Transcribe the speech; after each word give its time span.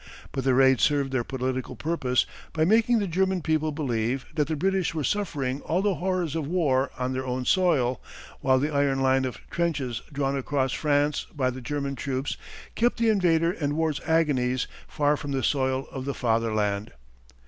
But 0.31 0.43
the 0.45 0.55
raids 0.55 0.81
served 0.83 1.11
their 1.13 1.23
political 1.23 1.75
purpose 1.75 2.25
by 2.53 2.65
making 2.65 2.97
the 2.97 3.05
German 3.05 3.43
people 3.43 3.71
believe 3.71 4.25
that 4.33 4.47
the 4.47 4.55
British 4.55 4.95
were 4.95 5.03
suffering 5.03 5.61
all 5.61 5.83
the 5.83 5.93
horrors 5.93 6.35
of 6.35 6.47
war 6.47 6.89
on 6.97 7.13
their 7.13 7.23
own 7.27 7.45
soil, 7.45 8.01
while 8.39 8.57
the 8.57 8.71
iron 8.73 9.01
line 9.01 9.25
of 9.25 9.37
trenches 9.51 10.01
drawn 10.11 10.35
across 10.35 10.71
France 10.73 11.27
by 11.35 11.51
the 11.51 11.61
German 11.61 11.95
troops 11.95 12.35
kept 12.73 12.97
the 12.97 13.09
invader 13.09 13.51
and 13.51 13.73
war's 13.73 14.01
agonies 14.07 14.65
far 14.87 15.15
from 15.17 15.33
the 15.33 15.43
soil 15.43 15.85
of 15.91 16.05
the 16.05 16.15
Fatherland. 16.15 16.93